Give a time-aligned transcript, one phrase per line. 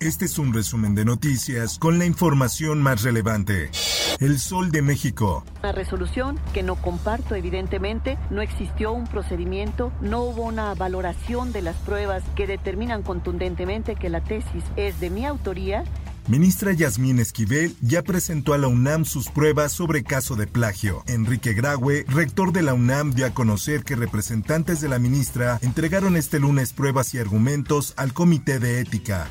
[0.00, 3.70] Este es un resumen de noticias con la información más relevante.
[4.18, 5.44] El Sol de México.
[5.58, 8.16] Una resolución que no comparto, evidentemente.
[8.30, 14.08] No existió un procedimiento, no hubo una valoración de las pruebas que determinan contundentemente que
[14.08, 15.84] la tesis es de mi autoría
[16.28, 21.02] Ministra Yasmín Esquivel ya presentó a la UNAM sus pruebas sobre caso de plagio.
[21.08, 26.16] Enrique Graue, rector de la UNAM, dio a conocer que representantes de la ministra entregaron
[26.16, 29.28] este lunes pruebas y argumentos al Comité de Ética.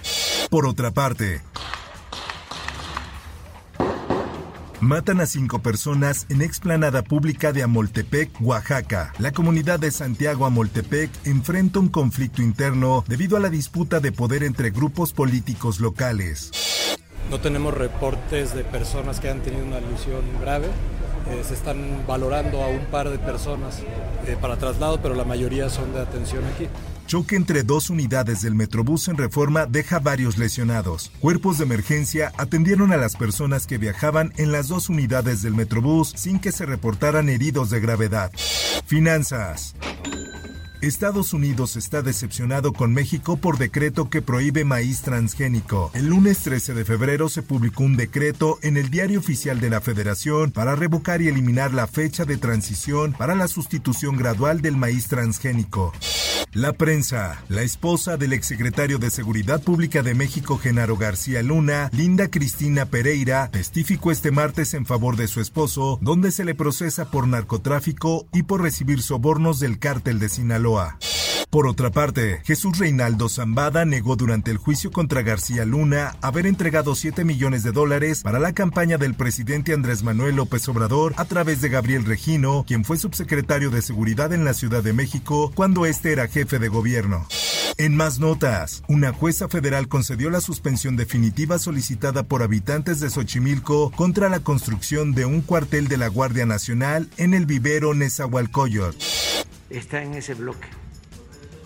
[0.50, 1.42] Por otra parte,
[4.82, 9.14] Matan a cinco personas en explanada pública de Amoltepec, Oaxaca.
[9.20, 14.42] La comunidad de Santiago Amoltepec enfrenta un conflicto interno debido a la disputa de poder
[14.42, 16.50] entre grupos políticos locales.
[17.30, 20.68] No tenemos reportes de personas que han tenido una lesión grave.
[21.32, 23.80] Eh, se están valorando a un par de personas
[24.26, 26.68] eh, para traslado, pero la mayoría son de atención aquí.
[27.06, 31.12] Choque entre dos unidades del Metrobús en reforma deja varios lesionados.
[31.20, 36.14] Cuerpos de emergencia atendieron a las personas que viajaban en las dos unidades del Metrobús
[36.16, 38.32] sin que se reportaran heridos de gravedad.
[38.86, 39.76] Finanzas.
[40.82, 45.92] Estados Unidos está decepcionado con México por decreto que prohíbe maíz transgénico.
[45.94, 49.82] El lunes 13 de febrero se publicó un decreto en el Diario Oficial de la
[49.82, 55.08] Federación para revocar y eliminar la fecha de transición para la sustitución gradual del maíz
[55.08, 55.92] transgénico.
[56.54, 57.44] La prensa.
[57.48, 63.52] La esposa del exsecretario de Seguridad Pública de México, Genaro García Luna, Linda Cristina Pereira,
[63.52, 68.44] testificó este martes en favor de su esposo, donde se le procesa por narcotráfico y
[68.44, 70.98] por recibir sobornos del cártel de Sinaloa.
[71.50, 76.94] Por otra parte, Jesús Reinaldo Zambada negó durante el juicio contra García Luna haber entregado
[76.94, 81.60] 7 millones de dólares para la campaña del presidente Andrés Manuel López Obrador a través
[81.62, 86.12] de Gabriel Regino, quien fue subsecretario de Seguridad en la Ciudad de México cuando este
[86.12, 87.26] era jefe de gobierno.
[87.78, 93.90] En más notas, una jueza federal concedió la suspensión definitiva solicitada por habitantes de Xochimilco
[93.90, 98.98] contra la construcción de un cuartel de la Guardia Nacional en el vivero Nezahualcóyotl.
[99.72, 100.68] Está en ese bloque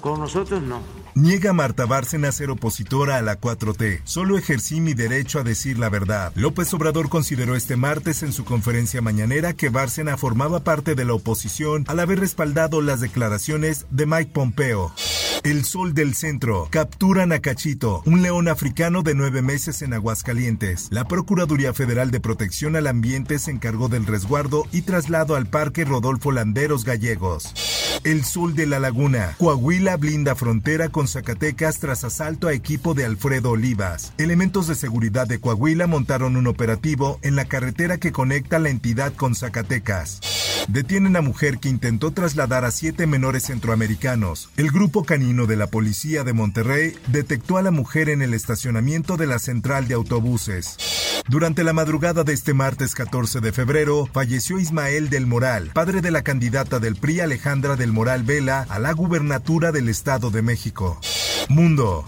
[0.03, 0.81] con nosotros no.
[1.15, 4.01] Niega Marta Bárcena ser opositora a la 4T.
[4.03, 6.33] Solo ejercí mi derecho a decir la verdad.
[6.35, 11.13] López Obrador consideró este martes en su conferencia mañanera que Bárcena formaba parte de la
[11.13, 14.91] oposición al haber respaldado las declaraciones de Mike Pompeo.
[15.43, 16.69] El Sol del Centro.
[16.71, 20.87] Capturan a Cachito, un león africano de nueve meses en Aguascalientes.
[20.89, 25.83] La Procuraduría Federal de Protección al Ambiente se encargó del resguardo y traslado al Parque
[25.83, 27.51] Rodolfo Landeros Gallegos.
[28.05, 29.35] El Sol de la Laguna.
[29.37, 34.13] Coahuila blinda frontera con Zacatecas tras asalto a equipo de Alfredo Olivas.
[34.17, 39.13] Elementos de seguridad de Coahuila montaron un operativo en la carretera que conecta la entidad
[39.13, 40.21] con Zacatecas.
[40.69, 44.49] Detienen a mujer que intentó trasladar a siete menores centroamericanos.
[44.55, 49.17] El grupo canino de la policía de Monterrey detectó a la mujer en el estacionamiento
[49.17, 50.77] de la central de autobuses.
[51.29, 56.11] Durante la madrugada de este martes 14 de febrero, falleció Ismael del Moral, padre de
[56.11, 60.99] la candidata del PRI Alejandra del Moral Vela a la gubernatura del Estado de México.
[61.49, 62.05] Mundo.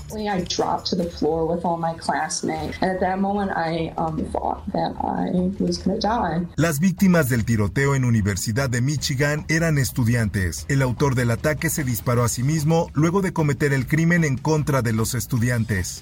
[6.55, 10.65] Las víctimas del tiroteo en Universidad de Michigan eran estudiantes.
[10.69, 14.37] El autor del ataque se disparó a sí mismo luego de cometer el crimen en
[14.37, 16.01] contra de los estudiantes.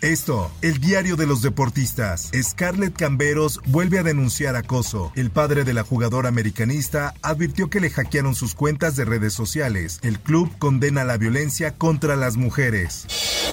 [0.00, 2.30] Esto, el diario de los deportistas.
[2.52, 5.10] Scarlett Camberos vuelve a denunciar acoso.
[5.16, 9.98] El padre de la jugadora americanista advirtió que le hackearon sus cuentas de redes sociales.
[10.02, 13.06] El club condena la violencia contra las mujeres.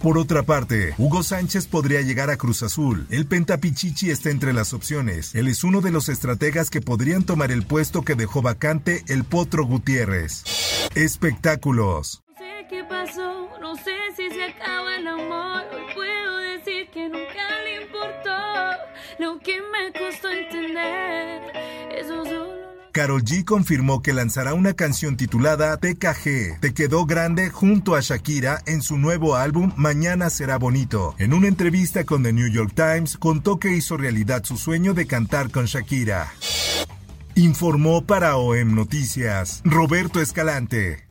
[0.03, 3.07] Por otra parte, Hugo Sánchez podría llegar a Cruz Azul.
[3.09, 5.33] El Pentapichichi está entre las opciones.
[5.33, 9.23] Él es uno de los estrategas que podrían tomar el puesto que dejó vacante el
[9.23, 10.43] Potro Gutiérrez.
[10.93, 12.21] Espectáculos.
[12.27, 15.48] No sé qué pasó, no sé si se acaba el amor.
[19.19, 21.41] Lo que me costó entender.
[21.91, 22.59] Eso solo.
[22.91, 28.63] Carol G confirmó que lanzará una canción titulada TKG, Te quedó grande junto a Shakira
[28.65, 31.13] en su nuevo álbum Mañana será bonito.
[31.19, 35.05] En una entrevista con The New York Times contó que hizo realidad su sueño de
[35.05, 36.33] cantar con Shakira.
[37.35, 41.05] Informó para OEM Noticias Roberto Escalante.